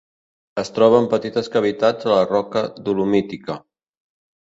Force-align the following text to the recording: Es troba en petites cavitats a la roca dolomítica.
Es 0.61 0.73
troba 0.77 1.01
en 1.01 1.09
petites 1.11 1.51
cavitats 1.57 2.09
a 2.09 2.13
la 2.17 2.25
roca 2.33 2.67
dolomítica. 2.91 3.63